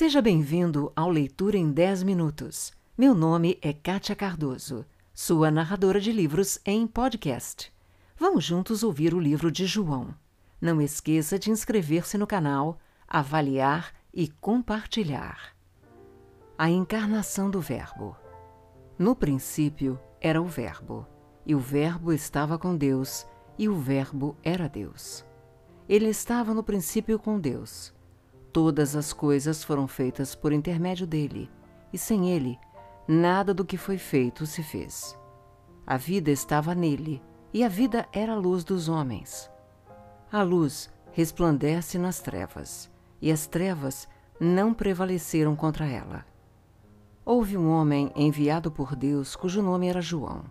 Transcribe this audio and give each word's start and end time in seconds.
Seja 0.00 0.22
bem-vindo 0.22 0.90
ao 0.96 1.10
Leitura 1.10 1.58
em 1.58 1.70
10 1.70 2.04
Minutos. 2.04 2.72
Meu 2.96 3.14
nome 3.14 3.58
é 3.60 3.70
Kátia 3.70 4.16
Cardoso, 4.16 4.86
sua 5.12 5.50
narradora 5.50 6.00
de 6.00 6.10
livros 6.10 6.58
em 6.64 6.86
podcast. 6.86 7.70
Vamos 8.16 8.42
juntos 8.42 8.82
ouvir 8.82 9.12
o 9.12 9.20
livro 9.20 9.52
de 9.52 9.66
João. 9.66 10.14
Não 10.58 10.80
esqueça 10.80 11.38
de 11.38 11.50
inscrever-se 11.50 12.16
no 12.16 12.26
canal, 12.26 12.78
avaliar 13.06 13.92
e 14.10 14.26
compartilhar. 14.26 15.54
A 16.56 16.70
encarnação 16.70 17.50
do 17.50 17.60
Verbo. 17.60 18.16
No 18.98 19.14
princípio 19.14 20.00
era 20.18 20.40
o 20.40 20.46
Verbo, 20.46 21.06
e 21.44 21.54
o 21.54 21.58
Verbo 21.58 22.10
estava 22.10 22.58
com 22.58 22.74
Deus, 22.74 23.26
e 23.58 23.68
o 23.68 23.76
Verbo 23.76 24.34
era 24.42 24.66
Deus. 24.66 25.26
Ele 25.86 26.08
estava 26.08 26.54
no 26.54 26.62
princípio 26.62 27.18
com 27.18 27.38
Deus. 27.38 27.92
Todas 28.52 28.96
as 28.96 29.12
coisas 29.12 29.62
foram 29.62 29.86
feitas 29.86 30.34
por 30.34 30.52
intermédio 30.52 31.06
dele, 31.06 31.48
e 31.92 31.98
sem 31.98 32.30
ele, 32.30 32.58
nada 33.06 33.54
do 33.54 33.64
que 33.64 33.76
foi 33.76 33.96
feito 33.96 34.44
se 34.44 34.62
fez. 34.62 35.16
A 35.86 35.96
vida 35.96 36.30
estava 36.30 36.74
nele, 36.74 37.22
e 37.52 37.62
a 37.62 37.68
vida 37.68 38.08
era 38.12 38.32
a 38.32 38.36
luz 38.36 38.64
dos 38.64 38.88
homens. 38.88 39.50
A 40.32 40.42
luz 40.42 40.90
resplandece 41.12 41.98
nas 41.98 42.20
trevas, 42.20 42.90
e 43.22 43.30
as 43.30 43.46
trevas 43.46 44.08
não 44.40 44.74
prevaleceram 44.74 45.54
contra 45.54 45.86
ela. 45.86 46.24
Houve 47.24 47.56
um 47.56 47.70
homem 47.70 48.10
enviado 48.16 48.70
por 48.70 48.96
Deus 48.96 49.36
cujo 49.36 49.62
nome 49.62 49.86
era 49.86 50.00
João. 50.00 50.44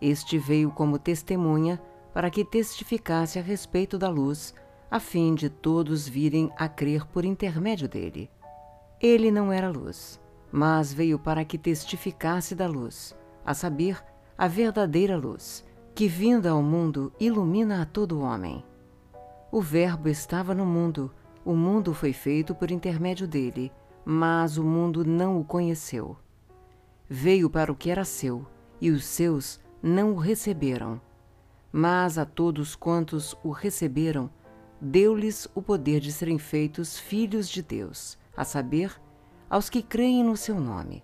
Este 0.00 0.38
veio 0.38 0.70
como 0.70 0.98
testemunha 0.98 1.82
para 2.14 2.30
que 2.30 2.44
testificasse 2.44 3.38
a 3.38 3.42
respeito 3.42 3.98
da 3.98 4.08
luz 4.08 4.54
a 4.90 5.00
fim 5.00 5.34
de 5.34 5.48
todos 5.48 6.08
virem 6.08 6.50
a 6.56 6.68
crer 6.68 7.06
por 7.06 7.24
intermédio 7.24 7.88
dele. 7.88 8.30
Ele 9.00 9.30
não 9.30 9.52
era 9.52 9.68
luz, 9.68 10.20
mas 10.50 10.92
veio 10.92 11.18
para 11.18 11.44
que 11.44 11.58
testificasse 11.58 12.54
da 12.54 12.66
luz, 12.66 13.16
a 13.44 13.52
saber, 13.52 14.02
a 14.38 14.46
verdadeira 14.46 15.16
luz, 15.16 15.64
que 15.94 16.08
vinda 16.08 16.50
ao 16.50 16.62
mundo 16.62 17.12
ilumina 17.18 17.82
a 17.82 17.86
todo 17.86 18.20
homem. 18.20 18.64
O 19.50 19.60
Verbo 19.60 20.08
estava 20.08 20.54
no 20.54 20.66
mundo, 20.66 21.12
o 21.44 21.54
mundo 21.54 21.94
foi 21.94 22.12
feito 22.12 22.54
por 22.54 22.70
intermédio 22.70 23.26
dele, 23.26 23.72
mas 24.04 24.58
o 24.58 24.64
mundo 24.64 25.04
não 25.04 25.40
o 25.40 25.44
conheceu. 25.44 26.16
Veio 27.08 27.48
para 27.48 27.70
o 27.70 27.74
que 27.76 27.90
era 27.90 28.04
seu, 28.04 28.46
e 28.80 28.90
os 28.90 29.04
seus 29.04 29.60
não 29.82 30.12
o 30.12 30.16
receberam. 30.16 31.00
Mas 31.72 32.18
a 32.18 32.24
todos 32.24 32.74
quantos 32.74 33.36
o 33.42 33.50
receberam, 33.50 34.30
deu-lhes 34.80 35.48
o 35.54 35.62
poder 35.62 36.00
de 36.00 36.12
serem 36.12 36.38
feitos 36.38 36.98
filhos 36.98 37.48
de 37.48 37.62
Deus, 37.62 38.18
a 38.36 38.44
saber, 38.44 39.00
aos 39.48 39.70
que 39.70 39.82
creem 39.82 40.22
no 40.22 40.36
seu 40.36 40.60
nome, 40.60 41.02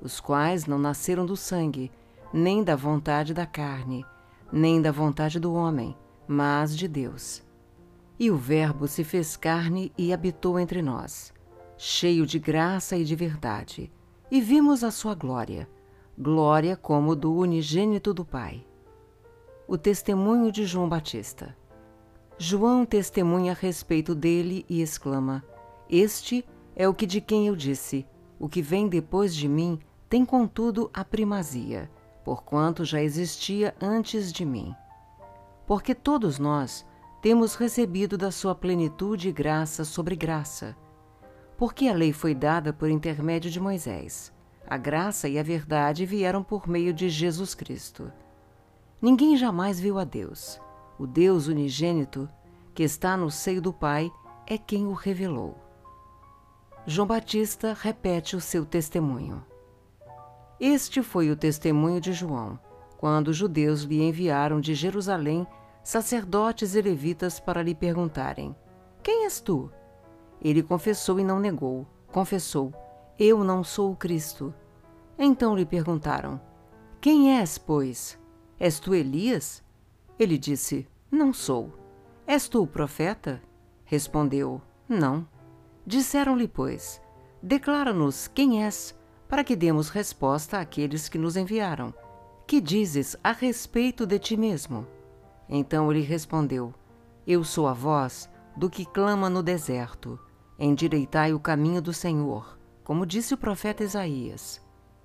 os 0.00 0.20
quais 0.20 0.66
não 0.66 0.78
nasceram 0.78 1.24
do 1.24 1.36
sangue, 1.36 1.90
nem 2.32 2.64
da 2.64 2.74
vontade 2.74 3.32
da 3.32 3.46
carne, 3.46 4.04
nem 4.50 4.82
da 4.82 4.90
vontade 4.90 5.38
do 5.38 5.52
homem, 5.52 5.96
mas 6.26 6.76
de 6.76 6.88
Deus. 6.88 7.42
E 8.18 8.30
o 8.30 8.36
Verbo 8.36 8.88
se 8.88 9.04
fez 9.04 9.36
carne 9.36 9.92
e 9.96 10.12
habitou 10.12 10.58
entre 10.58 10.82
nós, 10.82 11.32
cheio 11.76 12.26
de 12.26 12.38
graça 12.38 12.96
e 12.96 13.04
de 13.04 13.14
verdade, 13.14 13.92
e 14.30 14.40
vimos 14.40 14.82
a 14.82 14.90
sua 14.90 15.14
glória, 15.14 15.68
glória 16.18 16.76
como 16.76 17.14
do 17.14 17.34
unigênito 17.34 18.12
do 18.14 18.24
Pai. 18.24 18.66
O 19.66 19.78
testemunho 19.78 20.50
de 20.50 20.64
João 20.64 20.88
Batista. 20.88 21.56
João 22.44 22.84
testemunha 22.84 23.52
a 23.52 23.54
respeito 23.54 24.16
dele 24.16 24.66
e 24.68 24.82
exclama: 24.82 25.44
Este 25.88 26.44
é 26.74 26.88
o 26.88 26.92
que 26.92 27.06
de 27.06 27.20
quem 27.20 27.46
eu 27.46 27.54
disse: 27.54 28.04
O 28.36 28.48
que 28.48 28.60
vem 28.60 28.88
depois 28.88 29.32
de 29.32 29.46
mim 29.46 29.78
tem 30.08 30.24
contudo 30.24 30.90
a 30.92 31.04
primazia, 31.04 31.88
porquanto 32.24 32.84
já 32.84 33.00
existia 33.00 33.76
antes 33.80 34.32
de 34.32 34.44
mim. 34.44 34.74
Porque 35.68 35.94
todos 35.94 36.40
nós 36.40 36.84
temos 37.22 37.54
recebido 37.54 38.18
da 38.18 38.32
sua 38.32 38.56
plenitude 38.56 39.30
graça 39.30 39.84
sobre 39.84 40.16
graça. 40.16 40.76
Porque 41.56 41.86
a 41.86 41.94
lei 41.94 42.12
foi 42.12 42.34
dada 42.34 42.72
por 42.72 42.90
intermédio 42.90 43.52
de 43.52 43.60
Moisés. 43.60 44.32
A 44.66 44.76
graça 44.76 45.28
e 45.28 45.38
a 45.38 45.44
verdade 45.44 46.04
vieram 46.04 46.42
por 46.42 46.66
meio 46.66 46.92
de 46.92 47.08
Jesus 47.08 47.54
Cristo. 47.54 48.10
Ninguém 49.00 49.36
jamais 49.36 49.78
viu 49.78 49.96
a 49.96 50.02
Deus. 50.02 50.60
O 51.02 51.06
Deus 51.08 51.48
unigênito, 51.48 52.28
que 52.72 52.84
está 52.84 53.16
no 53.16 53.28
seio 53.28 53.60
do 53.60 53.72
Pai, 53.72 54.08
é 54.46 54.56
quem 54.56 54.86
o 54.86 54.92
revelou. 54.92 55.58
João 56.86 57.08
Batista 57.08 57.76
repete 57.76 58.36
o 58.36 58.40
seu 58.40 58.64
testemunho. 58.64 59.44
Este 60.60 61.02
foi 61.02 61.28
o 61.28 61.36
testemunho 61.36 62.00
de 62.00 62.12
João, 62.12 62.56
quando 62.98 63.28
os 63.28 63.36
judeus 63.36 63.82
lhe 63.82 64.00
enviaram 64.00 64.60
de 64.60 64.76
Jerusalém 64.76 65.44
sacerdotes 65.82 66.76
e 66.76 66.80
levitas 66.80 67.40
para 67.40 67.64
lhe 67.64 67.74
perguntarem: 67.74 68.54
Quem 69.02 69.24
és 69.24 69.40
tu? 69.40 69.72
Ele 70.40 70.62
confessou 70.62 71.18
e 71.18 71.24
não 71.24 71.40
negou. 71.40 71.84
Confessou: 72.12 72.72
Eu 73.18 73.42
não 73.42 73.64
sou 73.64 73.90
o 73.90 73.96
Cristo. 73.96 74.54
Então 75.18 75.56
lhe 75.56 75.66
perguntaram: 75.66 76.40
Quem 77.00 77.40
és, 77.40 77.58
pois? 77.58 78.16
És 78.56 78.78
tu 78.78 78.94
Elias? 78.94 79.64
Ele 80.16 80.38
disse: 80.38 80.86
Não 81.12 81.30
sou. 81.30 81.70
És 82.26 82.48
tu 82.48 82.62
o 82.62 82.66
profeta? 82.66 83.42
Respondeu: 83.84 84.62
Não. 84.88 85.28
Disseram-lhe, 85.86 86.48
pois: 86.48 87.02
Declara-nos 87.42 88.28
quem 88.28 88.64
és, 88.64 88.98
para 89.28 89.44
que 89.44 89.54
demos 89.54 89.90
resposta 89.90 90.58
àqueles 90.58 91.10
que 91.10 91.18
nos 91.18 91.36
enviaram. 91.36 91.92
Que 92.46 92.62
dizes 92.62 93.14
a 93.22 93.30
respeito 93.32 94.06
de 94.06 94.18
ti 94.18 94.38
mesmo? 94.38 94.86
Então 95.46 95.92
ele 95.92 96.00
respondeu: 96.00 96.72
Eu 97.26 97.44
sou 97.44 97.68
a 97.68 97.74
voz 97.74 98.26
do 98.56 98.70
que 98.70 98.86
clama 98.86 99.28
no 99.28 99.42
deserto. 99.42 100.18
Endireitai 100.58 101.34
o 101.34 101.40
caminho 101.40 101.82
do 101.82 101.92
Senhor, 101.92 102.58
como 102.82 103.04
disse 103.04 103.34
o 103.34 103.38
profeta 103.38 103.84
Isaías. 103.84 104.62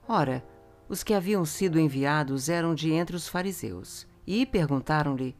Ora, 0.07 0.41
os 0.87 1.03
que 1.03 1.13
haviam 1.13 1.43
sido 1.43 1.77
enviados 1.77 2.47
eram 2.47 2.73
de 2.73 2.93
entre 2.93 3.13
os 3.13 3.27
fariseus, 3.27 4.07
e 4.25 4.45
perguntaram-lhe: 4.45 5.35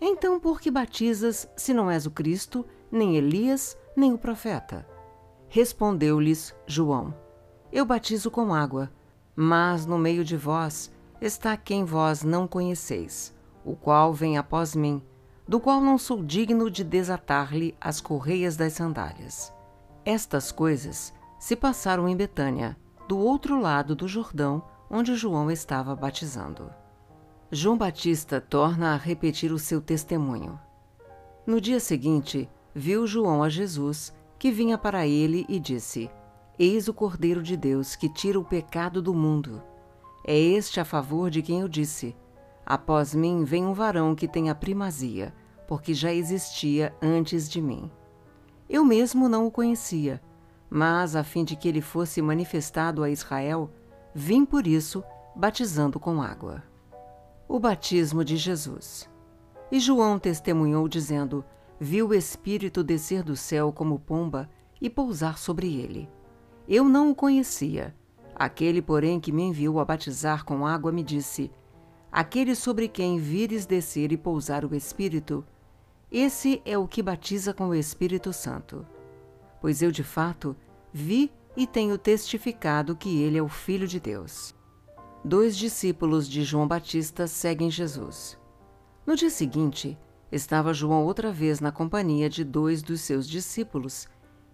Então 0.00 0.38
por 0.38 0.60
que 0.60 0.70
batizas, 0.70 1.48
se 1.56 1.74
não 1.74 1.90
és 1.90 2.06
o 2.06 2.10
Cristo, 2.10 2.64
nem 2.90 3.16
Elias, 3.16 3.76
nem 3.96 4.12
o 4.12 4.18
profeta? 4.18 4.86
Respondeu-lhes 5.48 6.54
João: 6.66 7.14
Eu 7.72 7.84
batizo 7.84 8.30
com 8.30 8.54
água, 8.54 8.90
mas 9.34 9.86
no 9.86 9.98
meio 9.98 10.24
de 10.24 10.36
vós 10.36 10.90
está 11.20 11.56
quem 11.56 11.84
vós 11.84 12.22
não 12.22 12.46
conheceis, 12.46 13.34
o 13.64 13.74
qual 13.74 14.12
vem 14.12 14.38
após 14.38 14.74
mim, 14.74 15.02
do 15.46 15.58
qual 15.58 15.80
não 15.80 15.98
sou 15.98 16.22
digno 16.22 16.70
de 16.70 16.84
desatar-lhe 16.84 17.74
as 17.80 18.00
correias 18.00 18.56
das 18.56 18.74
sandálias. 18.74 19.52
Estas 20.04 20.52
coisas 20.52 21.12
se 21.38 21.56
passaram 21.56 22.08
em 22.08 22.16
Betânia, 22.16 22.76
do 23.08 23.18
outro 23.18 23.60
lado 23.60 23.96
do 23.96 24.06
Jordão, 24.06 24.62
onde 24.90 25.14
João 25.16 25.50
estava 25.50 25.96
batizando. 25.96 26.70
João 27.50 27.78
Batista 27.78 28.40
torna 28.40 28.92
a 28.92 28.96
repetir 28.96 29.52
o 29.52 29.58
seu 29.58 29.80
testemunho. 29.80 30.58
No 31.46 31.60
dia 31.60 31.80
seguinte, 31.80 32.48
viu 32.74 33.06
João 33.06 33.42
a 33.42 33.48
Jesus, 33.48 34.12
que 34.38 34.50
vinha 34.50 34.76
para 34.76 35.06
ele 35.06 35.46
e 35.48 35.58
disse: 35.58 36.10
Eis 36.58 36.88
o 36.88 36.94
Cordeiro 36.94 37.42
de 37.42 37.56
Deus 37.56 37.96
que 37.96 38.08
tira 38.08 38.38
o 38.38 38.44
pecado 38.44 39.00
do 39.00 39.14
mundo. 39.14 39.62
É 40.26 40.38
este 40.38 40.78
a 40.78 40.84
favor 40.84 41.30
de 41.30 41.40
quem 41.40 41.60
eu 41.60 41.68
disse: 41.68 42.14
Após 42.66 43.14
mim 43.14 43.44
vem 43.44 43.64
um 43.64 43.72
varão 43.72 44.14
que 44.14 44.28
tem 44.28 44.50
a 44.50 44.54
primazia, 44.54 45.34
porque 45.66 45.94
já 45.94 46.12
existia 46.12 46.94
antes 47.00 47.48
de 47.48 47.62
mim. 47.62 47.90
Eu 48.68 48.84
mesmo 48.84 49.26
não 49.26 49.46
o 49.46 49.50
conhecia, 49.50 50.20
mas 50.68 51.16
a 51.16 51.24
fim 51.24 51.44
de 51.44 51.56
que 51.56 51.66
ele 51.66 51.80
fosse 51.80 52.20
manifestado 52.20 53.02
a 53.02 53.08
Israel, 53.08 53.70
Vim 54.14 54.44
por 54.44 54.66
isso, 54.66 55.04
batizando 55.36 56.00
com 56.00 56.20
água. 56.20 56.62
O 57.48 57.58
batismo 57.58 58.22
de 58.22 58.36
Jesus. 58.36 59.08
E 59.72 59.80
João 59.80 60.18
testemunhou, 60.18 60.86
dizendo: 60.86 61.42
Viu 61.80 62.08
o 62.08 62.14
Espírito 62.14 62.84
descer 62.84 63.22
do 63.22 63.34
céu 63.34 63.72
como 63.72 63.98
pomba 63.98 64.50
e 64.78 64.90
pousar 64.90 65.38
sobre 65.38 65.74
ele. 65.80 66.10
Eu 66.68 66.84
não 66.84 67.10
o 67.10 67.14
conhecia. 67.14 67.96
Aquele, 68.34 68.82
porém, 68.82 69.18
que 69.18 69.32
me 69.32 69.44
enviou 69.44 69.80
a 69.80 69.84
batizar 69.84 70.44
com 70.44 70.66
água, 70.66 70.92
me 70.92 71.02
disse: 71.02 71.50
Aquele 72.12 72.54
sobre 72.54 72.86
quem 72.86 73.18
vires 73.18 73.64
descer 73.64 74.12
e 74.12 74.18
pousar 74.18 74.62
o 74.66 74.74
Espírito, 74.74 75.42
esse 76.12 76.60
é 76.66 76.76
o 76.76 76.86
que 76.86 77.02
batiza 77.02 77.54
com 77.54 77.68
o 77.68 77.74
Espírito 77.74 78.30
Santo. 78.30 78.86
Pois 79.58 79.80
eu, 79.80 79.90
de 79.90 80.04
fato, 80.04 80.54
vi 80.92 81.32
e 81.56 81.66
tenho 81.66 81.96
testificado 81.96 82.94
que 82.94 83.22
ele 83.22 83.38
é 83.38 83.42
o 83.42 83.48
Filho 83.48 83.88
de 83.88 83.98
Deus. 83.98 84.54
Dois 85.28 85.58
discípulos 85.58 86.26
de 86.26 86.42
João 86.42 86.66
Batista 86.66 87.26
seguem 87.26 87.70
Jesus. 87.70 88.38
No 89.06 89.14
dia 89.14 89.28
seguinte, 89.28 89.98
estava 90.32 90.72
João 90.72 91.04
outra 91.04 91.30
vez 91.30 91.60
na 91.60 91.70
companhia 91.70 92.30
de 92.30 92.42
dois 92.42 92.80
dos 92.80 93.02
seus 93.02 93.28
discípulos, 93.28 94.08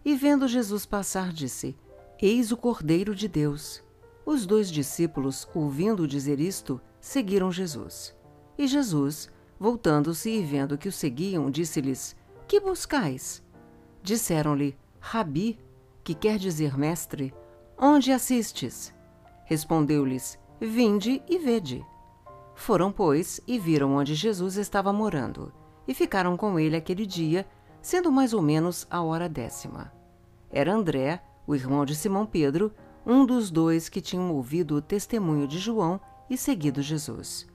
E 0.05 0.17
vendo 0.17 0.49
Jesus 0.49 0.85
passar, 0.85 1.33
disse: 1.33 1.77
Eis 2.21 2.51
o 2.51 2.57
Cordeiro 2.57 3.15
de 3.15 3.29
Deus. 3.29 3.85
Os 4.27 4.47
dois 4.47 4.69
discípulos, 4.69 5.47
ouvindo 5.55 6.09
dizer 6.09 6.41
isto, 6.41 6.81
seguiram 7.01 7.53
Jesus. 7.53 8.13
E 8.59 8.67
Jesus, 8.67 9.31
voltando-se 9.61 10.29
e 10.29 10.43
vendo 10.43 10.77
que 10.77 10.89
o 10.89 10.93
seguiam, 10.93 11.53
disse-lhes: 11.53 12.17
Que 12.49 12.59
buscais? 12.59 13.45
Disseram-lhe: 14.03 14.77
Rabi, 14.99 15.57
que 16.03 16.17
quer 16.17 16.37
dizer 16.37 16.77
mestre, 16.77 17.33
onde 17.79 18.11
assistes? 18.11 18.93
Respondeu-lhes: 19.45 20.37
Vinde 20.61 21.23
e 21.29 21.39
vede. 21.39 21.85
Foram, 22.55 22.93
pois, 22.93 23.41
e 23.47 23.59
viram 23.59 23.97
onde 23.97 24.15
Jesus 24.15 24.57
estava 24.57 24.93
morando, 24.93 25.53
e 25.87 25.93
ficaram 25.93 26.37
com 26.37 26.59
ele 26.59 26.77
aquele 26.77 27.05
dia, 27.05 27.47
sendo 27.83 28.11
mais 28.11 28.33
ou 28.33 28.41
menos 28.41 28.87
a 28.91 29.03
hora 29.03 29.29
décima. 29.29 29.93
Era 30.51 30.73
André, 30.73 31.23
o 31.47 31.55
irmão 31.55 31.85
de 31.85 31.95
Simão 31.95 32.25
Pedro, 32.25 32.73
um 33.05 33.27
dos 33.27 33.51
dois 33.51 33.89
que 33.89 34.01
tinham 34.01 34.33
ouvido 34.33 34.77
o 34.77 34.83
testemunho 34.83 35.47
de 35.47 35.59
João 35.59 36.01
e 36.31 36.37
seguido 36.37 36.81
Jesus. 36.81 37.47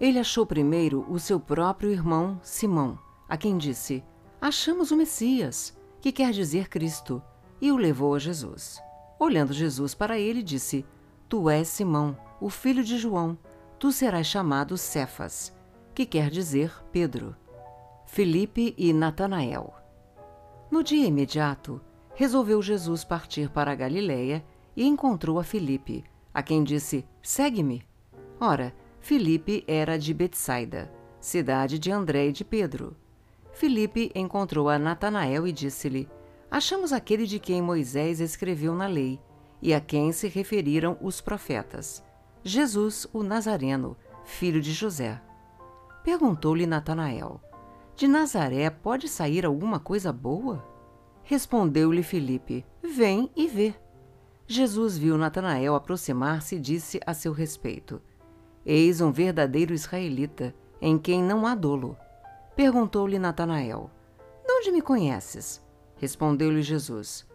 Ele 0.00 0.18
achou 0.18 0.44
primeiro 0.44 1.06
o 1.08 1.18
seu 1.18 1.38
próprio 1.38 1.90
irmão 1.90 2.40
Simão, 2.42 2.98
a 3.28 3.36
quem 3.36 3.56
disse: 3.56 4.04
Achamos 4.40 4.90
o 4.90 4.96
Messias, 4.96 5.78
que 6.00 6.10
quer 6.10 6.32
dizer 6.32 6.68
Cristo, 6.68 7.22
e 7.60 7.70
o 7.70 7.76
levou 7.76 8.14
a 8.14 8.18
Jesus. 8.18 8.82
Olhando 9.18 9.52
Jesus 9.52 9.94
para 9.94 10.18
ele, 10.18 10.42
disse: 10.42 10.84
Tu 11.28 11.48
és 11.48 11.68
Simão, 11.68 12.16
o 12.40 12.48
filho 12.48 12.82
de 12.82 12.96
João, 12.96 13.36
tu 13.78 13.92
serás 13.92 14.26
chamado 14.26 14.78
Cefas, 14.78 15.52
que 15.94 16.06
quer 16.06 16.30
dizer 16.30 16.72
Pedro. 16.90 17.36
Felipe 18.06 18.74
e 18.78 18.92
Natanael. 18.92 19.74
No 20.70 20.82
dia 20.82 21.06
imediato, 21.06 21.80
resolveu 22.14 22.62
Jesus 22.62 23.04
partir 23.04 23.50
para 23.50 23.72
a 23.72 23.74
Galiléia 23.74 24.44
e 24.74 24.86
encontrou 24.86 25.38
a 25.38 25.44
Filipe, 25.44 26.04
a 26.32 26.42
quem 26.42 26.64
disse: 26.64 27.04
Segue-me. 27.22 27.82
Ora, 28.40 28.74
Filipe 29.00 29.62
era 29.66 29.98
de 29.98 30.14
Betsaida, 30.14 30.90
cidade 31.20 31.78
de 31.78 31.90
André 31.90 32.28
e 32.28 32.32
de 32.32 32.44
Pedro. 32.44 32.96
Filipe 33.52 34.10
encontrou 34.14 34.68
a 34.68 34.78
Natanael 34.78 35.46
e 35.46 35.52
disse-lhe: 35.52 36.08
Achamos 36.50 36.92
aquele 36.92 37.26
de 37.26 37.38
quem 37.38 37.60
Moisés 37.60 38.18
escreveu 38.18 38.74
na 38.74 38.86
lei 38.86 39.20
e 39.60 39.74
a 39.74 39.80
quem 39.80 40.10
se 40.10 40.26
referiram 40.26 40.96
os 41.00 41.20
profetas, 41.20 42.02
Jesus, 42.42 43.06
o 43.12 43.22
Nazareno, 43.22 43.96
filho 44.24 44.62
de 44.62 44.72
José. 44.72 45.20
Perguntou-lhe 46.02 46.64
Natanael: 46.64 47.38
De 47.94 48.08
Nazaré 48.08 48.70
pode 48.70 49.08
sair 49.08 49.44
alguma 49.44 49.78
coisa 49.78 50.10
boa? 50.10 50.64
Respondeu-lhe 51.22 52.02
Filipe: 52.02 52.64
Vem 52.82 53.30
e 53.36 53.46
vê. 53.46 53.74
Jesus 54.46 54.96
viu 54.96 55.18
Natanael 55.18 55.74
aproximar-se 55.74 56.56
e 56.56 56.60
disse 56.60 56.98
a 57.06 57.12
seu 57.12 57.32
respeito: 57.32 58.00
Eis 58.64 59.02
um 59.02 59.12
verdadeiro 59.12 59.74
israelita, 59.74 60.54
em 60.80 60.98
quem 60.98 61.22
não 61.22 61.46
há 61.46 61.54
dolo. 61.54 61.94
Perguntou-lhe 62.56 63.18
Natanael: 63.18 63.90
De 64.46 64.52
onde 64.52 64.72
me 64.72 64.80
conheces? 64.80 65.62
Respondeu-lhe 65.96 66.62
Jesus: 66.62 67.28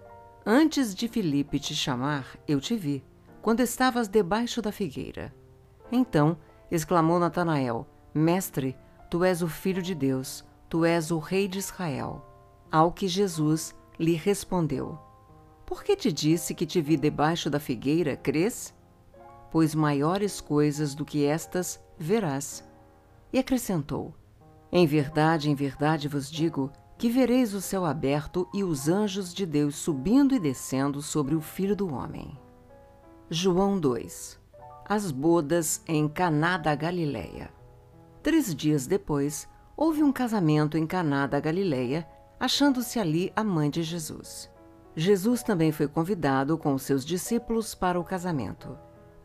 Antes 0.43 0.95
de 0.95 1.07
Filipe 1.07 1.59
te 1.59 1.75
chamar, 1.75 2.37
eu 2.47 2.59
te 2.59 2.75
vi, 2.75 3.03
quando 3.45 3.59
estavas 3.59 4.07
debaixo 4.07 4.59
da 4.59 4.71
figueira. 4.71 5.31
Então 5.91 6.35
exclamou 6.71 7.19
Natanael: 7.19 7.85
Mestre, 8.11 8.75
tu 9.07 9.23
és 9.23 9.43
o 9.43 9.47
filho 9.47 9.83
de 9.83 9.93
Deus, 9.93 10.43
tu 10.67 10.83
és 10.83 11.11
o 11.11 11.19
rei 11.19 11.47
de 11.47 11.59
Israel. 11.59 12.25
Ao 12.71 12.91
que 12.91 13.07
Jesus 13.07 13.75
lhe 13.99 14.15
respondeu: 14.15 14.97
Por 15.63 15.83
que 15.83 15.95
te 15.95 16.11
disse 16.11 16.55
que 16.55 16.65
te 16.65 16.81
vi 16.81 16.97
debaixo 16.97 17.47
da 17.47 17.59
figueira, 17.59 18.17
crês? 18.17 18.73
Pois 19.51 19.75
maiores 19.75 20.41
coisas 20.41 20.95
do 20.95 21.05
que 21.05 21.23
estas 21.23 21.79
verás. 21.99 22.67
E 23.31 23.37
acrescentou: 23.37 24.15
Em 24.71 24.87
verdade, 24.87 25.51
em 25.51 25.53
verdade 25.53 26.07
vos 26.07 26.31
digo 26.31 26.71
que 26.97 27.11
vereis 27.11 27.53
o 27.53 27.61
céu 27.61 27.85
aberto 27.85 28.49
e 28.51 28.63
os 28.63 28.89
anjos 28.89 29.31
de 29.31 29.45
Deus 29.45 29.75
subindo 29.75 30.33
e 30.33 30.39
descendo 30.39 30.99
sobre 30.99 31.35
o 31.35 31.41
Filho 31.41 31.75
do 31.75 31.93
Homem. 31.93 32.43
João 33.27 33.79
2 33.79 34.39
As 34.87 35.09
bodas 35.09 35.81
em 35.87 36.07
Caná 36.07 36.59
da 36.59 36.75
Galileia. 36.75 37.49
Três 38.21 38.53
dias 38.53 38.85
depois, 38.85 39.49
houve 39.75 40.03
um 40.03 40.11
casamento 40.11 40.77
em 40.77 40.85
Caná 40.85 41.25
da 41.25 41.39
Galileia 41.39 42.07
achando-se 42.39 42.99
ali 42.99 43.33
a 43.35 43.43
mãe 43.43 43.71
de 43.71 43.81
Jesus. 43.81 44.47
Jesus 44.95 45.41
também 45.41 45.71
foi 45.71 45.87
convidado 45.87 46.55
com 46.55 46.75
os 46.75 46.83
seus 46.83 47.03
discípulos 47.03 47.73
para 47.73 47.99
o 47.99 48.03
casamento. 48.03 48.77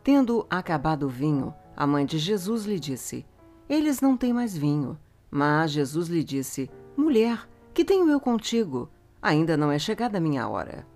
Tendo 0.03 0.47
acabado 0.49 1.03
o 1.03 1.09
vinho, 1.09 1.53
a 1.77 1.85
mãe 1.85 2.03
de 2.03 2.17
Jesus 2.17 2.65
lhe 2.65 2.79
disse: 2.79 3.23
Eles 3.69 4.01
não 4.01 4.17
têm 4.17 4.33
mais 4.33 4.57
vinho. 4.57 4.97
Mas 5.29 5.69
Jesus 5.69 6.07
lhe 6.07 6.23
disse: 6.23 6.71
Mulher, 6.97 7.47
que 7.71 7.85
tenho 7.85 8.09
eu 8.09 8.19
contigo? 8.19 8.89
Ainda 9.21 9.55
não 9.55 9.71
é 9.71 9.77
chegada 9.77 10.17
a 10.17 10.21
minha 10.21 10.49
hora. 10.49 10.87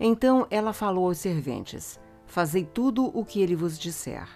Então 0.00 0.46
ela 0.50 0.72
falou 0.72 1.08
aos 1.08 1.18
serventes: 1.18 2.00
Fazei 2.34 2.64
tudo 2.64 3.16
o 3.16 3.24
que 3.24 3.40
ele 3.40 3.54
vos 3.54 3.78
disser. 3.78 4.28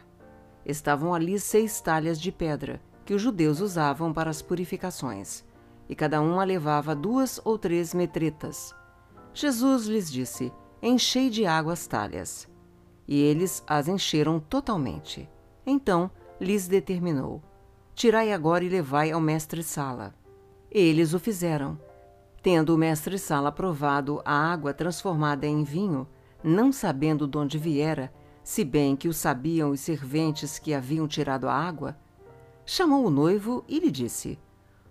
Estavam 0.65 1.13
ali 1.13 1.37
seis 1.41 1.81
talhas 1.81 2.21
de 2.21 2.31
pedra, 2.31 2.81
que 3.05 3.13
os 3.13 3.21
judeus 3.21 3.61
usavam 3.61 4.13
para 4.13 4.31
as 4.31 4.41
purificações 4.41 5.45
e 5.89 5.97
cada 5.97 6.21
uma 6.21 6.45
levava 6.45 6.95
duas 6.95 7.41
ou 7.45 7.59
três 7.59 7.93
metretas. 7.93 8.73
Jesus 9.35 9.87
lhes 9.87 10.13
disse: 10.13 10.53
Enchei 10.81 11.29
de 11.29 11.45
água 11.45 11.73
as 11.73 11.89
talhas. 11.89 12.49
E 13.05 13.21
eles 13.21 13.65
as 13.67 13.89
encheram 13.89 14.39
totalmente. 14.39 15.29
Então 15.67 16.09
lhes 16.41 16.69
determinou: 16.69 17.43
Tirai 17.97 18.33
agora 18.33 18.63
e 18.63 18.69
levai 18.69 19.11
ao 19.11 19.21
mestre-sala. 19.21 20.15
Eles 20.71 21.15
o 21.15 21.19
fizeram. 21.19 21.77
Tendo 22.45 22.77
o 22.77 22.79
mestre-sala 22.79 23.51
provado 23.51 24.23
a 24.25 24.53
água 24.53 24.73
transformada 24.73 25.49
em 25.49 25.65
vinho, 25.65 26.07
não 26.43 26.73
sabendo 26.73 27.27
de 27.27 27.37
onde 27.37 27.59
viera, 27.59 28.13
se 28.43 28.65
bem 28.65 28.97
que 28.97 29.09
o 29.09 29.13
sabiam 29.13 29.71
os 29.71 29.81
serventes 29.81 30.59
que 30.59 30.73
haviam 30.73 31.07
tirado 31.07 31.49
a 31.49 31.55
água, 31.55 31.97
chamou 32.65 33.05
o 33.07 33.11
noivo 33.11 33.65
e 33.69 33.79
lhe 33.79 33.91
disse: 33.91 34.39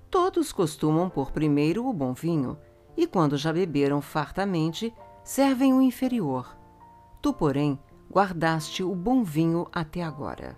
Todos 0.09 0.51
costumam 0.51 1.09
pôr 1.09 1.31
primeiro 1.31 1.85
o 1.87 1.93
bom 1.93 2.13
vinho, 2.13 2.57
e 2.95 3.05
quando 3.07 3.37
já 3.37 3.53
beberam 3.53 4.01
fartamente, 4.01 4.93
servem 5.23 5.73
o 5.73 5.81
inferior. 5.81 6.57
Tu, 7.21 7.33
porém, 7.33 7.79
guardaste 8.11 8.83
o 8.83 8.95
bom 8.95 9.23
vinho 9.23 9.67
até 9.71 10.03
agora. 10.03 10.57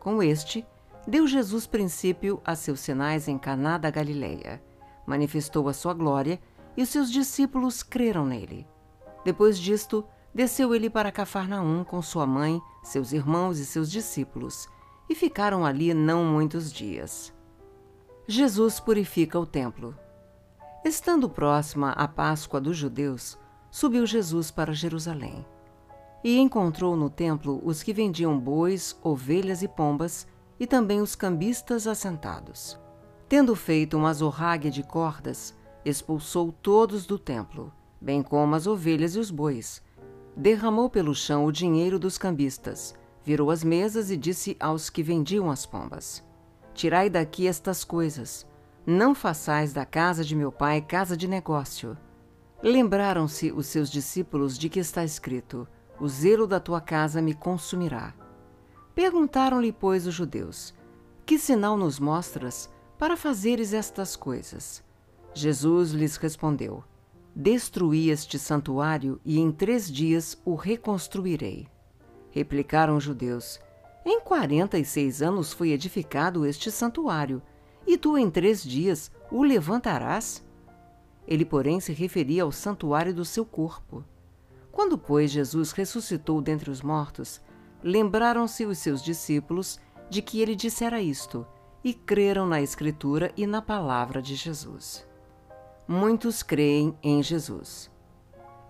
Com 0.00 0.22
este, 0.22 0.66
deu 1.06 1.26
Jesus 1.26 1.66
princípio 1.66 2.40
a 2.44 2.54
seus 2.54 2.80
sinais 2.80 3.28
em 3.28 3.38
Caná 3.38 3.78
da 3.78 3.90
Galileia. 3.90 4.62
Manifestou 5.06 5.68
a 5.68 5.72
sua 5.72 5.94
glória, 5.94 6.40
e 6.76 6.82
os 6.82 6.88
seus 6.88 7.10
discípulos 7.10 7.82
creram 7.82 8.24
nele. 8.24 8.66
Depois 9.24 9.58
disto, 9.58 10.04
desceu 10.34 10.74
ele 10.74 10.88
para 10.88 11.12
Cafarnaum 11.12 11.84
com 11.84 12.00
sua 12.02 12.26
mãe, 12.26 12.60
seus 12.82 13.12
irmãos 13.12 13.58
e 13.58 13.66
seus 13.66 13.90
discípulos, 13.90 14.68
e 15.08 15.14
ficaram 15.14 15.64
ali 15.64 15.94
não 15.94 16.24
muitos 16.24 16.72
dias. 16.72 17.32
Jesus 18.26 18.78
purifica 18.78 19.38
o 19.38 19.46
templo. 19.46 19.96
Estando 20.84 21.28
próxima 21.28 21.92
a 21.92 22.06
Páscoa 22.06 22.60
dos 22.60 22.76
judeus, 22.76 23.38
subiu 23.70 24.06
Jesus 24.06 24.50
para 24.50 24.72
Jerusalém. 24.72 25.44
E 26.22 26.38
encontrou 26.38 26.96
no 26.96 27.08
templo 27.08 27.60
os 27.64 27.82
que 27.82 27.92
vendiam 27.92 28.38
bois, 28.38 28.98
ovelhas 29.02 29.62
e 29.62 29.68
pombas, 29.68 30.26
e 30.58 30.66
também 30.66 31.00
os 31.00 31.14
cambistas 31.14 31.86
assentados. 31.86 32.78
Tendo 33.28 33.54
feito 33.54 33.96
uma 33.96 34.12
zorrague 34.12 34.70
de 34.70 34.82
cordas, 34.82 35.54
expulsou 35.84 36.52
todos 36.52 37.06
do 37.06 37.18
templo, 37.18 37.72
bem 38.00 38.22
como 38.22 38.54
as 38.54 38.66
ovelhas 38.66 39.14
e 39.14 39.18
os 39.18 39.30
bois. 39.30 39.82
Derramou 40.38 40.88
pelo 40.88 41.16
chão 41.16 41.44
o 41.44 41.50
dinheiro 41.50 41.98
dos 41.98 42.16
cambistas, 42.16 42.94
virou 43.24 43.50
as 43.50 43.64
mesas 43.64 44.08
e 44.08 44.16
disse 44.16 44.56
aos 44.60 44.88
que 44.88 45.02
vendiam 45.02 45.50
as 45.50 45.66
pombas: 45.66 46.24
Tirai 46.72 47.10
daqui 47.10 47.48
estas 47.48 47.82
coisas. 47.82 48.46
Não 48.86 49.16
façais 49.16 49.72
da 49.72 49.84
casa 49.84 50.24
de 50.24 50.36
meu 50.36 50.52
pai 50.52 50.80
casa 50.80 51.16
de 51.16 51.26
negócio. 51.26 51.98
Lembraram-se 52.62 53.50
os 53.50 53.66
seus 53.66 53.90
discípulos 53.90 54.56
de 54.56 54.68
que 54.68 54.78
está 54.78 55.04
escrito: 55.04 55.66
O 55.98 56.06
zelo 56.06 56.46
da 56.46 56.60
tua 56.60 56.80
casa 56.80 57.20
me 57.20 57.34
consumirá. 57.34 58.14
Perguntaram-lhe, 58.94 59.72
pois, 59.72 60.06
os 60.06 60.14
judeus: 60.14 60.72
Que 61.26 61.36
sinal 61.36 61.76
nos 61.76 61.98
mostras 61.98 62.70
para 62.96 63.16
fazeres 63.16 63.72
estas 63.72 64.14
coisas? 64.14 64.84
Jesus 65.34 65.90
lhes 65.90 66.16
respondeu: 66.16 66.84
Destruí 67.40 68.10
este 68.10 68.36
santuário 68.36 69.20
e 69.24 69.38
em 69.38 69.52
três 69.52 69.88
dias 69.88 70.36
o 70.44 70.56
reconstruirei. 70.56 71.68
Replicaram 72.32 72.96
os 72.96 73.04
judeus: 73.04 73.60
em 74.04 74.20
quarenta 74.20 74.76
e 74.76 74.84
seis 74.84 75.22
anos 75.22 75.52
foi 75.52 75.70
edificado 75.70 76.44
este 76.44 76.68
santuário, 76.68 77.40
e 77.86 77.96
tu 77.96 78.18
em 78.18 78.28
três 78.28 78.60
dias 78.60 79.12
o 79.30 79.44
levantarás? 79.44 80.44
Ele, 81.28 81.44
porém, 81.44 81.78
se 81.78 81.92
referia 81.92 82.42
ao 82.42 82.50
santuário 82.50 83.14
do 83.14 83.24
seu 83.24 83.46
corpo. 83.46 84.04
Quando, 84.72 84.98
pois, 84.98 85.30
Jesus 85.30 85.70
ressuscitou 85.70 86.42
dentre 86.42 86.72
os 86.72 86.82
mortos, 86.82 87.40
lembraram-se 87.84 88.66
os 88.66 88.78
seus 88.78 89.00
discípulos 89.00 89.78
de 90.10 90.20
que 90.22 90.40
ele 90.40 90.56
dissera 90.56 91.00
isto 91.00 91.46
e 91.84 91.94
creram 91.94 92.48
na 92.48 92.60
Escritura 92.60 93.30
e 93.36 93.46
na 93.46 93.62
palavra 93.62 94.20
de 94.20 94.34
Jesus. 94.34 95.07
Muitos 95.90 96.42
creem 96.42 96.94
em 97.02 97.22
Jesus. 97.22 97.90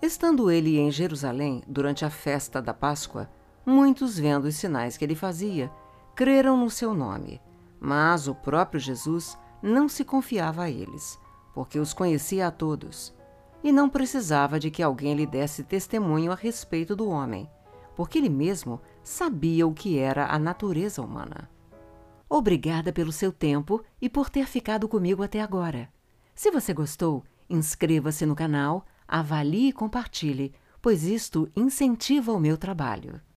Estando 0.00 0.52
ele 0.52 0.78
em 0.78 0.88
Jerusalém 0.88 1.64
durante 1.66 2.04
a 2.04 2.10
festa 2.10 2.62
da 2.62 2.72
Páscoa, 2.72 3.28
muitos, 3.66 4.16
vendo 4.16 4.44
os 4.44 4.54
sinais 4.54 4.96
que 4.96 5.04
ele 5.04 5.16
fazia, 5.16 5.68
creram 6.14 6.56
no 6.56 6.70
seu 6.70 6.94
nome. 6.94 7.40
Mas 7.80 8.28
o 8.28 8.36
próprio 8.36 8.78
Jesus 8.78 9.36
não 9.60 9.88
se 9.88 10.04
confiava 10.04 10.62
a 10.62 10.70
eles, 10.70 11.18
porque 11.52 11.80
os 11.80 11.92
conhecia 11.92 12.46
a 12.46 12.52
todos, 12.52 13.12
e 13.64 13.72
não 13.72 13.88
precisava 13.88 14.60
de 14.60 14.70
que 14.70 14.80
alguém 14.80 15.14
lhe 15.16 15.26
desse 15.26 15.64
testemunho 15.64 16.30
a 16.30 16.36
respeito 16.36 16.94
do 16.94 17.08
homem, 17.08 17.50
porque 17.96 18.18
ele 18.18 18.28
mesmo 18.28 18.80
sabia 19.02 19.66
o 19.66 19.74
que 19.74 19.98
era 19.98 20.28
a 20.28 20.38
natureza 20.38 21.02
humana. 21.02 21.50
Obrigada 22.30 22.92
pelo 22.92 23.10
seu 23.10 23.32
tempo 23.32 23.82
e 24.00 24.08
por 24.08 24.30
ter 24.30 24.46
ficado 24.46 24.86
comigo 24.86 25.20
até 25.24 25.40
agora. 25.40 25.88
Se 26.38 26.52
você 26.52 26.72
gostou, 26.72 27.24
inscreva-se 27.50 28.24
no 28.24 28.36
canal, 28.36 28.86
avalie 29.08 29.70
e 29.70 29.72
compartilhe, 29.72 30.54
pois 30.80 31.02
isto 31.02 31.50
incentiva 31.56 32.30
o 32.30 32.38
meu 32.38 32.56
trabalho. 32.56 33.20